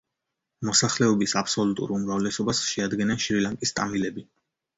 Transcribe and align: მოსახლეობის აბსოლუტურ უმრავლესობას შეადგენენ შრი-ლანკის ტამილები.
მოსახლეობის 0.69 1.35
აბსოლუტურ 1.41 1.93
უმრავლესობას 1.99 2.63
შეადგენენ 2.71 3.21
შრი-ლანკის 3.27 3.77
ტამილები. 3.83 4.27